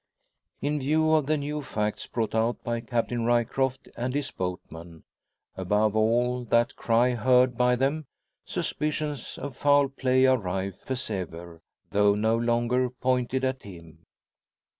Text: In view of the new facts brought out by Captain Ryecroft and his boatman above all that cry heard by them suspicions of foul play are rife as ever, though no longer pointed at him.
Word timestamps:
In 0.61 0.79
view 0.79 1.13
of 1.13 1.27
the 1.27 1.37
new 1.37 1.61
facts 1.61 2.07
brought 2.07 2.33
out 2.33 2.63
by 2.63 2.81
Captain 2.81 3.23
Ryecroft 3.23 3.87
and 3.95 4.15
his 4.15 4.31
boatman 4.31 5.03
above 5.55 5.95
all 5.95 6.43
that 6.45 6.75
cry 6.75 7.11
heard 7.11 7.55
by 7.55 7.75
them 7.75 8.07
suspicions 8.43 9.37
of 9.37 9.55
foul 9.55 9.89
play 9.89 10.25
are 10.25 10.39
rife 10.39 10.89
as 10.89 11.07
ever, 11.11 11.61
though 11.91 12.15
no 12.15 12.35
longer 12.35 12.89
pointed 12.89 13.43
at 13.43 13.61
him. 13.61 14.07